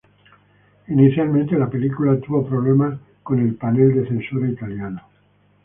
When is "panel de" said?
3.53-4.07